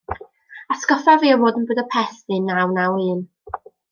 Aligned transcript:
Atgoffa 0.75 1.15
fi 1.25 1.33
o 1.33 1.35
fod 1.43 1.59
yn 1.61 1.67
Budapest 1.73 2.35
yn 2.37 2.37
un 2.39 2.51
naw 2.61 2.75
naw 2.79 2.99
un. 3.07 3.23